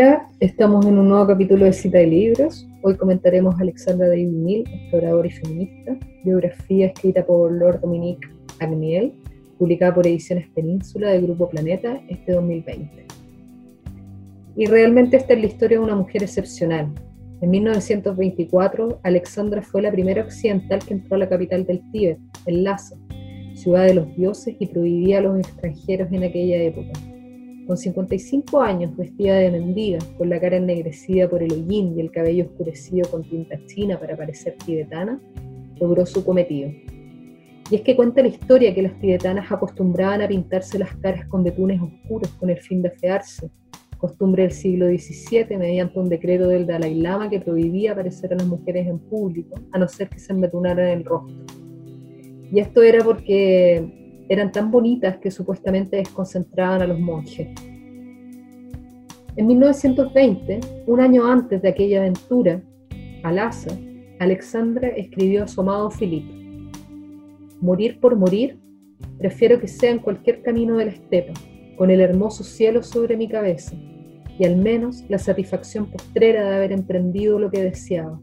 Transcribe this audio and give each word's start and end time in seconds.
Hola, 0.00 0.28
estamos 0.38 0.86
en 0.86 0.96
un 0.96 1.08
nuevo 1.08 1.26
capítulo 1.26 1.64
de 1.64 1.72
Cita 1.72 1.98
de 1.98 2.06
Libros. 2.06 2.68
Hoy 2.82 2.96
comentaremos 2.96 3.58
Alexandra 3.58 4.06
David 4.06 4.28
Mill, 4.28 4.64
exploradora 4.72 5.26
y 5.26 5.32
feminista, 5.32 5.98
biografía 6.22 6.86
escrita 6.86 7.26
por 7.26 7.50
Lord 7.50 7.80
Dominique 7.80 8.28
Agniel, 8.60 9.12
publicada 9.58 9.92
por 9.92 10.06
Ediciones 10.06 10.46
Península 10.50 11.10
del 11.10 11.22
Grupo 11.22 11.48
Planeta 11.48 12.00
este 12.08 12.30
2020. 12.30 13.06
Y 14.54 14.66
realmente 14.66 15.16
esta 15.16 15.34
es 15.34 15.40
la 15.40 15.46
historia 15.46 15.78
de 15.78 15.84
una 15.84 15.96
mujer 15.96 16.22
excepcional. 16.22 16.94
En 17.40 17.50
1924, 17.50 19.00
Alexandra 19.02 19.62
fue 19.62 19.82
la 19.82 19.90
primera 19.90 20.22
occidental 20.22 20.78
que 20.78 20.94
entró 20.94 21.16
a 21.16 21.18
la 21.18 21.28
capital 21.28 21.66
del 21.66 21.82
Tíbet, 21.90 22.20
el 22.46 22.62
Lhasa, 22.62 22.96
ciudad 23.56 23.86
de 23.86 23.94
los 23.94 24.14
dioses 24.14 24.54
y 24.60 24.66
prohibía 24.68 25.18
a 25.18 25.22
los 25.22 25.40
extranjeros 25.40 26.06
en 26.12 26.22
aquella 26.22 26.62
época. 26.62 27.17
Con 27.68 27.76
55 27.76 28.62
años, 28.62 28.96
vestida 28.96 29.36
de 29.36 29.50
mendiga, 29.50 29.98
con 30.16 30.30
la 30.30 30.40
cara 30.40 30.56
ennegrecida 30.56 31.28
por 31.28 31.42
el 31.42 31.52
hollín 31.52 31.98
y 31.98 32.00
el 32.00 32.10
cabello 32.10 32.46
oscurecido 32.46 33.10
con 33.10 33.22
tinta 33.22 33.58
china 33.66 34.00
para 34.00 34.16
parecer 34.16 34.56
tibetana, 34.64 35.20
logró 35.78 36.06
su 36.06 36.24
cometido. 36.24 36.70
Y 37.70 37.74
es 37.74 37.82
que 37.82 37.94
cuenta 37.94 38.22
la 38.22 38.28
historia 38.28 38.74
que 38.74 38.80
las 38.80 38.98
tibetanas 38.98 39.52
acostumbraban 39.52 40.22
a 40.22 40.28
pintarse 40.28 40.78
las 40.78 40.96
caras 40.96 41.26
con 41.26 41.44
betunes 41.44 41.78
oscuros 41.82 42.30
con 42.40 42.48
el 42.48 42.56
fin 42.56 42.80
de 42.80 42.88
afearse, 42.88 43.50
costumbre 43.98 44.44
del 44.44 44.52
siglo 44.52 44.86
XVII 44.86 45.58
mediante 45.58 45.98
un 45.98 46.08
decreto 46.08 46.48
del 46.48 46.66
Dalai 46.66 46.94
Lama 46.94 47.28
que 47.28 47.38
prohibía 47.38 47.92
aparecer 47.92 48.32
a 48.32 48.36
las 48.36 48.46
mujeres 48.46 48.86
en 48.86 48.98
público, 48.98 49.60
a 49.72 49.78
no 49.78 49.86
ser 49.88 50.08
que 50.08 50.18
se 50.18 50.32
embetunaran 50.32 50.88
el 50.88 51.04
rostro. 51.04 51.44
Y 52.50 52.60
esto 52.60 52.82
era 52.82 53.04
porque 53.04 53.97
eran 54.28 54.52
tan 54.52 54.70
bonitas 54.70 55.18
que 55.18 55.30
supuestamente 55.30 55.96
desconcentraban 55.96 56.82
a 56.82 56.86
los 56.86 56.98
monjes. 56.98 57.48
En 59.36 59.46
1920, 59.46 60.60
un 60.86 61.00
año 61.00 61.24
antes 61.24 61.62
de 61.62 61.68
aquella 61.68 62.00
aventura, 62.00 62.60
al 63.22 63.38
asa, 63.38 63.70
Alexandra 64.18 64.88
escribió 64.88 65.44
a 65.44 65.48
su 65.48 65.60
amado 65.60 65.90
Filipe, 65.90 66.34
Morir 67.60 67.98
por 68.00 68.16
morir, 68.16 68.58
prefiero 69.18 69.60
que 69.60 69.68
sea 69.68 69.90
en 69.90 69.98
cualquier 69.98 70.42
camino 70.42 70.76
de 70.76 70.86
la 70.86 70.90
estepa, 70.92 71.32
con 71.76 71.90
el 71.90 72.00
hermoso 72.00 72.44
cielo 72.44 72.82
sobre 72.82 73.16
mi 73.16 73.28
cabeza, 73.28 73.76
y 74.38 74.44
al 74.44 74.56
menos 74.56 75.04
la 75.08 75.18
satisfacción 75.18 75.86
postrera 75.86 76.48
de 76.48 76.56
haber 76.56 76.72
emprendido 76.72 77.38
lo 77.38 77.50
que 77.50 77.62
deseaba, 77.62 78.20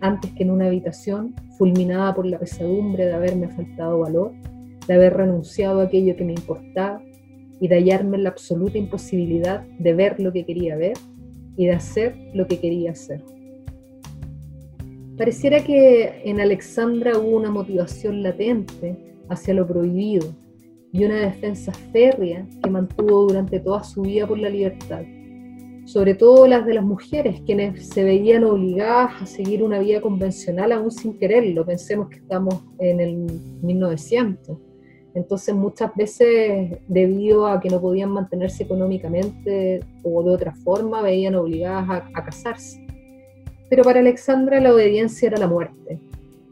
antes 0.00 0.32
que 0.32 0.42
en 0.42 0.50
una 0.50 0.66
habitación 0.66 1.34
fulminada 1.58 2.14
por 2.14 2.26
la 2.26 2.38
pesadumbre 2.38 3.06
de 3.06 3.12
haberme 3.12 3.48
faltado 3.48 4.00
valor 4.00 4.32
de 4.86 4.94
haber 4.94 5.14
renunciado 5.14 5.80
a 5.80 5.84
aquello 5.84 6.16
que 6.16 6.24
me 6.24 6.32
importaba 6.32 7.02
y 7.60 7.68
de 7.68 7.76
hallarme 7.76 8.16
en 8.16 8.24
la 8.24 8.30
absoluta 8.30 8.76
imposibilidad 8.78 9.62
de 9.78 9.94
ver 9.94 10.18
lo 10.20 10.32
que 10.32 10.44
quería 10.44 10.76
ver 10.76 10.94
y 11.56 11.66
de 11.66 11.72
hacer 11.72 12.16
lo 12.34 12.46
que 12.46 12.58
quería 12.58 12.90
hacer. 12.90 13.22
Pareciera 15.16 15.62
que 15.62 16.22
en 16.24 16.40
Alexandra 16.40 17.16
hubo 17.18 17.36
una 17.36 17.50
motivación 17.50 18.22
latente 18.22 18.96
hacia 19.28 19.54
lo 19.54 19.66
prohibido 19.66 20.34
y 20.90 21.04
una 21.04 21.20
defensa 21.20 21.72
férrea 21.92 22.46
que 22.62 22.70
mantuvo 22.70 23.28
durante 23.28 23.60
toda 23.60 23.84
su 23.84 24.02
vida 24.02 24.26
por 24.26 24.38
la 24.38 24.50
libertad, 24.50 25.04
sobre 25.84 26.14
todo 26.14 26.46
las 26.48 26.66
de 26.66 26.74
las 26.74 26.84
mujeres, 26.84 27.40
quienes 27.46 27.88
se 27.88 28.02
veían 28.02 28.42
obligadas 28.42 29.22
a 29.22 29.26
seguir 29.26 29.62
una 29.62 29.78
vida 29.78 30.00
convencional 30.00 30.72
aún 30.72 30.90
sin 30.90 31.18
quererlo. 31.18 31.64
Pensemos 31.64 32.08
que 32.08 32.16
estamos 32.16 32.64
en 32.78 33.00
el 33.00 33.16
1900 33.62 34.71
entonces 35.14 35.54
muchas 35.54 35.94
veces 35.94 36.78
debido 36.88 37.46
a 37.46 37.60
que 37.60 37.68
no 37.68 37.80
podían 37.80 38.10
mantenerse 38.10 38.62
económicamente 38.62 39.80
o 40.02 40.22
de 40.22 40.30
otra 40.30 40.54
forma, 40.54 41.02
veían 41.02 41.34
obligadas 41.34 42.02
a, 42.14 42.24
casarse. 42.24 42.86
Pero 43.68 43.82
para 43.84 44.00
Alexandra 44.00 44.60
la 44.60 44.72
obediencia 44.74 45.28
era 45.28 45.38
la 45.38 45.48
muerte 45.48 46.00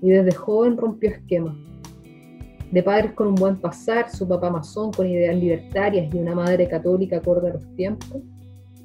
y 0.00 0.10
desde 0.10 0.32
joven 0.32 0.76
rompió 0.76 1.10
esquemas. 1.10 1.56
De 2.70 2.82
padres 2.82 3.12
con 3.12 3.28
un 3.28 3.34
buen 3.34 3.56
pasar, 3.60 4.10
su 4.10 4.26
papá 4.26 4.50
masón 4.50 4.92
con 4.92 5.06
ideas 5.06 5.36
libertarias 5.36 6.12
y 6.12 6.18
una 6.18 6.34
madre 6.34 6.68
católica 6.68 7.18
acorde 7.18 7.50
a 7.50 7.54
los 7.54 7.76
tiempos, 7.76 8.22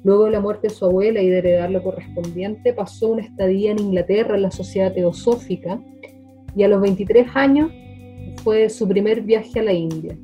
Luego 0.04 0.26
de 0.26 0.30
la 0.30 0.40
muerte 0.40 0.68
de 0.68 0.74
su 0.74 0.84
abuela 0.84 1.20
y 1.20 1.28
de 1.28 1.38
heredar 1.38 1.70
lo 1.70 1.82
correspondiente, 1.82 2.72
pasó 2.72 3.08
una 3.08 3.22
estadía 3.22 3.72
en 3.72 3.80
Inglaterra 3.80 4.36
en 4.36 4.42
la 4.42 4.50
sociedad 4.50 4.92
teosófica 4.92 5.80
y 6.54 6.62
a 6.62 6.68
los 6.68 6.80
23 6.80 7.26
años 7.34 7.70
fue 8.42 8.68
su 8.68 8.88
primer 8.88 9.22
viaje 9.22 9.60
a 9.60 9.62
la 9.62 9.72
India. 9.72 10.16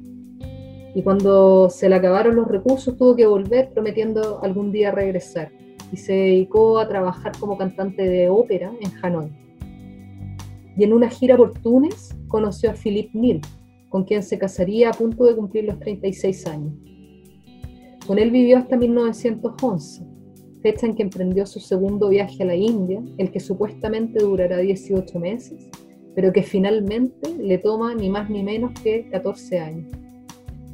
Y 0.95 1.03
cuando 1.03 1.69
se 1.71 1.89
le 1.89 1.97
acabaron 1.97 2.37
los 2.37 2.49
recursos 2.49 2.97
tuvo 2.97 3.17
que 3.17 3.27
volver 3.27 3.71
prometiendo 3.73 4.41
algún 4.43 4.71
día 4.71 4.93
regresar. 4.93 5.51
Y 5.93 5.97
se 5.97 6.13
dedicó 6.13 6.79
a 6.79 6.89
trabajar 6.89 7.33
como 7.39 7.59
cantante 7.59 8.09
de 8.09 8.29
ópera 8.29 8.73
en 8.81 8.93
Hanoi. 9.03 9.31
Y 10.77 10.85
en 10.85 10.93
una 10.93 11.09
gira 11.09 11.37
por 11.37 11.53
Túnez 11.61 12.17
conoció 12.29 12.71
a 12.71 12.75
Philippe 12.75 13.17
Nil, 13.19 13.41
con 13.91 14.05
quien 14.05 14.23
se 14.23 14.39
casaría 14.39 14.91
a 14.91 14.93
punto 14.93 15.25
de 15.25 15.37
cumplir 15.37 15.65
los 15.65 15.79
36 15.79 16.47
años. 16.47 16.73
Con 18.07 18.19
él 18.19 18.31
vivió 18.31 18.59
hasta 18.59 18.77
1911, 18.77 20.05
fecha 20.63 20.87
en 20.87 20.95
que 20.95 21.03
emprendió 21.03 21.47
su 21.47 21.61
segundo 21.61 22.09
viaje 22.09 22.43
a 22.43 22.47
la 22.47 22.57
India, 22.57 23.03
el 23.19 23.31
que 23.31 23.41
supuestamente 23.41 24.23
durará 24.23 24.59
18 24.59 25.19
meses, 25.19 25.69
pero 26.15 26.33
que 26.33 26.43
finalmente 26.43 27.35
le 27.37 27.59
toma 27.59 27.95
ni 27.95 28.09
más 28.09 28.31
ni 28.31 28.43
menos 28.43 28.73
que 28.83 29.09
14 29.11 29.59
años. 29.59 29.87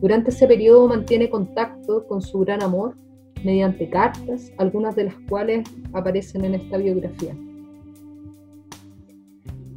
Durante 0.00 0.30
ese 0.30 0.46
periodo 0.46 0.88
mantiene 0.88 1.28
contacto 1.28 2.06
con 2.06 2.22
su 2.22 2.38
gran 2.40 2.62
amor 2.62 2.96
mediante 3.44 3.88
cartas, 3.88 4.52
algunas 4.58 4.96
de 4.96 5.04
las 5.04 5.14
cuales 5.28 5.68
aparecen 5.92 6.44
en 6.44 6.54
esta 6.54 6.76
biografía. 6.76 7.34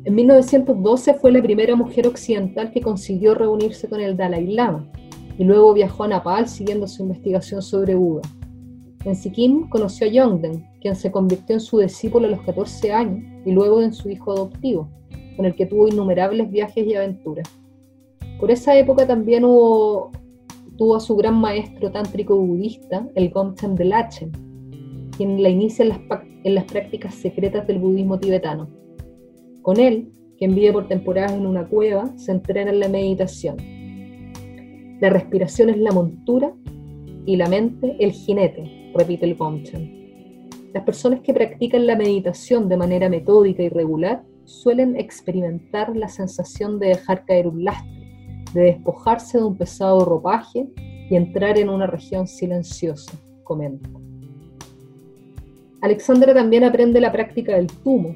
En 0.05 0.15
1912 0.15 1.13
fue 1.13 1.31
la 1.31 1.41
primera 1.41 1.75
mujer 1.75 2.07
occidental 2.07 2.71
que 2.71 2.81
consiguió 2.81 3.35
reunirse 3.35 3.87
con 3.87 4.01
el 4.01 4.17
Dalai 4.17 4.47
Lama 4.47 4.89
y 5.37 5.45
luego 5.45 5.73
viajó 5.73 6.03
a 6.03 6.09
Nepal 6.09 6.47
siguiendo 6.47 6.87
su 6.87 7.03
investigación 7.03 7.61
sobre 7.61 7.95
Buda. 7.95 8.21
En 9.05 9.15
Sikkim 9.15 9.69
conoció 9.69 10.07
a 10.07 10.09
Yongden, 10.09 10.65
quien 10.81 10.95
se 10.95 11.11
convirtió 11.11 11.55
en 11.55 11.61
su 11.61 11.79
discípulo 11.79 12.27
a 12.27 12.31
los 12.31 12.41
14 12.41 12.91
años 12.91 13.23
y 13.45 13.51
luego 13.51 13.81
en 13.81 13.93
su 13.93 14.09
hijo 14.09 14.33
adoptivo 14.33 14.89
con 15.35 15.45
el 15.45 15.55
que 15.55 15.65
tuvo 15.65 15.87
innumerables 15.87 16.49
viajes 16.49 16.85
y 16.85 16.95
aventuras. 16.95 17.49
Por 18.39 18.51
esa 18.51 18.77
época 18.77 19.07
también 19.07 19.45
hubo, 19.45 20.11
tuvo 20.77 20.95
a 20.95 20.99
su 20.99 21.15
gran 21.15 21.35
maestro 21.35 21.91
tántrico 21.91 22.35
budista, 22.35 23.07
el 23.15 23.29
Gomchen 23.29 23.75
de 23.75 23.85
Lachen, 23.85 24.31
quien 25.15 25.41
la 25.41 25.49
inicia 25.49 25.83
en 26.43 26.55
las, 26.55 26.65
prácticas 26.65 27.15
secretas 27.15 27.65
del 27.67 27.79
budismo 27.79 28.19
tibetano. 28.19 28.67
Con 29.61 29.79
él, 29.79 30.11
quien 30.37 30.55
vive 30.55 30.73
por 30.73 30.87
temporadas 30.87 31.33
en 31.33 31.45
una 31.45 31.67
cueva, 31.67 32.11
se 32.17 32.31
entrena 32.31 32.71
en 32.71 32.79
la 32.79 32.89
meditación. 32.89 33.57
La 34.99 35.09
respiración 35.09 35.69
es 35.69 35.77
la 35.77 35.91
montura 35.91 36.53
y 37.25 37.35
la 37.35 37.47
mente 37.47 37.95
el 37.99 38.11
jinete, 38.11 38.91
repite 38.93 39.25
el 39.25 39.35
Gomchen. 39.35 40.49
Las 40.73 40.83
personas 40.83 41.21
que 41.21 41.33
practican 41.33 41.85
la 41.85 41.95
meditación 41.95 42.67
de 42.67 42.77
manera 42.77 43.07
metódica 43.07 43.61
y 43.63 43.69
regular 43.69 44.23
suelen 44.45 44.95
experimentar 44.95 45.95
la 45.95 46.07
sensación 46.07 46.79
de 46.79 46.87
dejar 46.87 47.25
caer 47.25 47.47
un 47.47 47.63
lastre, 47.63 48.43
de 48.53 48.61
despojarse 48.61 49.37
de 49.37 49.43
un 49.43 49.57
pesado 49.57 50.05
ropaje 50.05 50.69
y 51.09 51.15
entrar 51.15 51.57
en 51.57 51.69
una 51.69 51.87
región 51.87 52.27
silenciosa, 52.27 53.13
comenta. 53.43 53.89
Alexandra 55.81 56.33
también 56.33 56.63
aprende 56.63 57.01
la 57.01 57.11
práctica 57.11 57.55
del 57.55 57.67
tumo, 57.67 58.15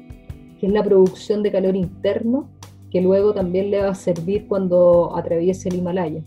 que 0.58 0.66
es 0.66 0.72
la 0.72 0.82
producción 0.82 1.42
de 1.42 1.52
calor 1.52 1.76
interno 1.76 2.48
que 2.90 3.00
luego 3.00 3.34
también 3.34 3.70
le 3.70 3.80
va 3.80 3.90
a 3.90 3.94
servir 3.94 4.46
cuando 4.46 5.16
atraviese 5.16 5.68
el 5.68 5.76
Himalaya. 5.76 6.22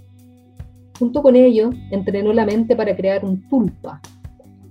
Junto 0.99 1.23
con 1.23 1.35
ello, 1.35 1.71
entrenó 1.89 2.31
la 2.33 2.45
mente 2.45 2.75
para 2.75 2.95
crear 2.95 3.25
un 3.25 3.47
tulpa, 3.49 4.01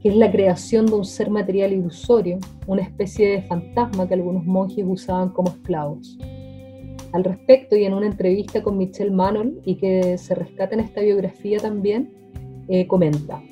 que 0.02 0.08
es 0.08 0.16
la 0.16 0.30
creación 0.30 0.86
de 0.86 0.94
un 0.94 1.04
ser 1.04 1.30
material 1.30 1.72
ilusorio, 1.72 2.38
una 2.66 2.82
especie 2.82 3.28
de 3.28 3.42
fantasma 3.42 4.08
que 4.08 4.14
algunos 4.14 4.44
monjes 4.44 4.84
usaban 4.86 5.30
como 5.30 5.50
esclavos. 5.50 6.18
Al 7.12 7.24
respecto, 7.24 7.76
y 7.76 7.84
en 7.84 7.92
una 7.92 8.06
entrevista 8.06 8.62
con 8.62 8.78
Michelle 8.78 9.10
Manon, 9.10 9.60
y 9.64 9.76
que 9.76 10.16
se 10.16 10.34
rescata 10.34 10.74
en 10.74 10.80
esta 10.80 11.02
biografía 11.02 11.58
también, 11.58 12.12
eh, 12.68 12.86
comenta, 12.86 13.42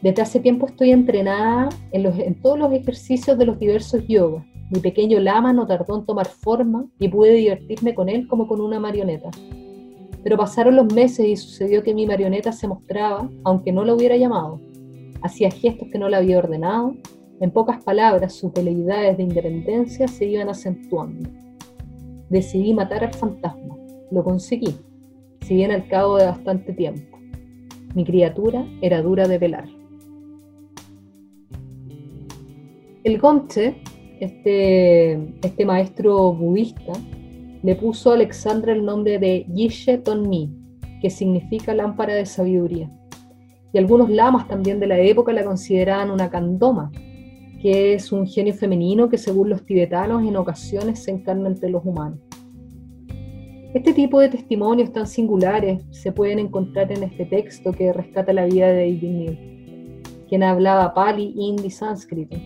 desde 0.00 0.22
hace 0.22 0.40
tiempo 0.40 0.66
estoy 0.66 0.90
entrenada 0.90 1.68
en, 1.92 2.06
en 2.06 2.34
todos 2.40 2.58
los 2.58 2.72
ejercicios 2.72 3.38
de 3.38 3.46
los 3.46 3.58
diversos 3.58 4.02
yogas. 4.08 4.44
Mi 4.70 4.80
pequeño 4.80 5.20
lama 5.20 5.52
no 5.52 5.66
tardó 5.66 5.98
en 5.98 6.06
tomar 6.06 6.26
forma 6.26 6.86
y 6.98 7.08
pude 7.08 7.34
divertirme 7.34 7.94
con 7.94 8.08
él 8.08 8.26
como 8.26 8.48
con 8.48 8.60
una 8.60 8.80
marioneta. 8.80 9.30
Pero 10.24 10.36
pasaron 10.36 10.76
los 10.76 10.92
meses 10.92 11.26
y 11.26 11.36
sucedió 11.36 11.82
que 11.82 11.94
mi 11.94 12.06
marioneta 12.06 12.52
se 12.52 12.66
mostraba, 12.66 13.28
aunque 13.44 13.70
no 13.70 13.84
la 13.84 13.94
hubiera 13.94 14.16
llamado 14.16 14.60
hacía 15.22 15.50
gestos 15.50 15.88
que 15.90 15.98
no 15.98 16.08
le 16.08 16.16
había 16.16 16.38
ordenado. 16.38 16.94
En 17.40 17.50
pocas 17.50 17.82
palabras, 17.82 18.34
sus 18.34 18.52
veleidades 18.52 19.16
de 19.16 19.22
independencia 19.22 20.06
se 20.08 20.26
iban 20.26 20.48
acentuando. 20.48 21.28
Decidí 22.28 22.72
matar 22.74 23.04
al 23.04 23.14
fantasma. 23.14 23.76
Lo 24.10 24.22
conseguí, 24.22 24.74
si 25.40 25.54
bien 25.54 25.70
al 25.70 25.88
cabo 25.88 26.18
de 26.18 26.26
bastante 26.26 26.72
tiempo. 26.72 27.18
Mi 27.94 28.04
criatura 28.04 28.66
era 28.80 29.02
dura 29.02 29.26
de 29.28 29.38
velar. 29.38 29.68
El 33.04 33.18
Gonche, 33.18 33.74
este, 34.20 35.14
este 35.42 35.66
maestro 35.66 36.32
budista, 36.32 36.92
le 37.62 37.74
puso 37.74 38.10
a 38.10 38.14
Alexandra 38.14 38.72
el 38.72 38.84
nombre 38.84 39.18
de 39.18 39.44
Yishe 39.52 39.98
Tonmi, 39.98 40.50
que 41.00 41.10
significa 41.10 41.74
lámpara 41.74 42.14
de 42.14 42.26
sabiduría. 42.26 42.90
Y 43.72 43.78
algunos 43.78 44.10
lamas 44.10 44.48
también 44.48 44.80
de 44.80 44.86
la 44.86 44.98
época 44.98 45.32
la 45.32 45.44
consideraban 45.44 46.10
una 46.10 46.30
kandoma, 46.30 46.90
que 47.60 47.94
es 47.94 48.12
un 48.12 48.26
genio 48.26 48.54
femenino 48.54 49.08
que 49.08 49.18
según 49.18 49.48
los 49.48 49.64
tibetanos 49.64 50.22
en 50.22 50.36
ocasiones 50.36 51.02
se 51.02 51.10
encarna 51.10 51.48
entre 51.48 51.70
los 51.70 51.84
humanos. 51.84 52.18
Este 53.74 53.94
tipo 53.94 54.20
de 54.20 54.28
testimonios 54.28 54.92
tan 54.92 55.06
singulares 55.06 55.82
se 55.90 56.12
pueden 56.12 56.38
encontrar 56.38 56.92
en 56.92 57.04
este 57.04 57.24
texto 57.24 57.72
que 57.72 57.92
rescata 57.92 58.32
la 58.32 58.44
vida 58.44 58.68
de 58.68 58.92
David 58.92 59.52
quien 60.32 60.44
hablaba 60.44 60.94
pali, 60.94 61.34
hindi, 61.36 61.68
sánscrito, 61.68 62.38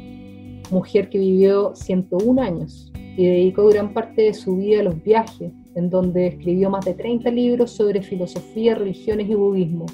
mujer 0.72 1.08
que 1.08 1.20
vivió 1.20 1.72
101 1.76 2.42
años 2.42 2.92
y 3.16 3.26
dedicó 3.26 3.68
gran 3.68 3.94
parte 3.94 4.22
de 4.22 4.34
su 4.34 4.56
vida 4.56 4.80
a 4.80 4.82
los 4.82 5.00
viajes, 5.04 5.52
en 5.76 5.88
donde 5.88 6.26
escribió 6.26 6.68
más 6.68 6.84
de 6.84 6.94
30 6.94 7.30
libros 7.30 7.70
sobre 7.70 8.02
filosofía, 8.02 8.74
religiones 8.74 9.30
y 9.30 9.36
budismo, 9.36 9.86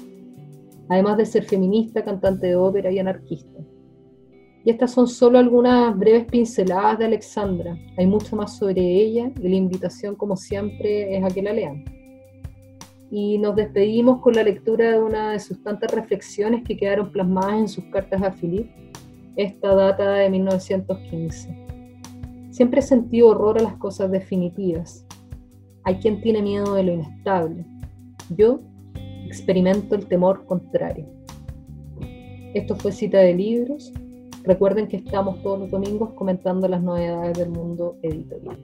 además 0.89 1.17
de 1.17 1.25
ser 1.25 1.43
feminista, 1.43 2.03
cantante 2.03 2.47
de 2.47 2.55
ópera 2.55 2.91
y 2.91 2.99
anarquista. 2.99 3.59
Y 4.65 4.69
estas 4.69 4.91
son 4.91 5.07
solo 5.07 5.39
algunas 5.39 5.97
breves 5.97 6.25
pinceladas 6.25 6.99
de 6.99 7.05
Alexandra. 7.05 7.77
Hay 7.97 8.07
mucho 8.07 8.35
más 8.35 8.57
sobre 8.57 8.81
ella 8.81 9.29
y 9.41 9.49
la 9.49 9.55
invitación, 9.55 10.15
como 10.15 10.37
siempre, 10.37 11.17
es 11.17 11.23
a 11.23 11.27
que 11.27 11.41
la 11.41 11.51
lean. 11.51 11.83
Y 13.11 13.37
nos 13.39 13.55
despedimos 13.55 14.21
con 14.21 14.33
la 14.33 14.43
lectura 14.43 14.91
de 14.91 14.99
una 14.99 15.31
de 15.31 15.39
sus 15.39 15.61
tantas 15.61 15.91
reflexiones 15.91 16.63
que 16.63 16.77
quedaron 16.77 17.11
plasmadas 17.11 17.59
en 17.59 17.67
sus 17.67 17.83
cartas 17.85 18.23
a 18.23 18.31
Philip, 18.31 18.69
esta 19.35 19.75
data 19.75 20.13
de 20.13 20.29
1915. 20.29 21.63
Siempre 22.51 22.79
he 22.79 22.83
sentido 22.83 23.29
horror 23.29 23.57
a 23.59 23.63
las 23.63 23.75
cosas 23.75 24.11
definitivas. 24.11 25.05
Hay 25.83 25.95
quien 25.95 26.21
tiene 26.21 26.41
miedo 26.41 26.75
de 26.75 26.83
lo 26.83 26.93
inestable. 26.93 27.65
Yo 28.29 28.61
experimento 29.33 29.95
el 29.95 30.05
temor 30.05 30.45
contrario. 30.45 31.07
Esto 32.53 32.75
fue 32.75 32.91
cita 32.91 33.17
de 33.17 33.33
libros. 33.33 33.91
Recuerden 34.43 34.87
que 34.87 34.97
estamos 34.97 35.41
todos 35.41 35.59
los 35.59 35.71
domingos 35.71 36.11
comentando 36.13 36.67
las 36.67 36.83
novedades 36.83 37.37
del 37.39 37.49
mundo 37.49 37.97
editorial. 38.03 38.59